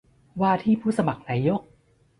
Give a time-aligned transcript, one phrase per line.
[0.41, 1.61] ว่าที่ผู้สมัครนายก